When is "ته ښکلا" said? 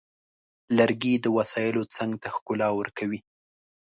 2.21-2.69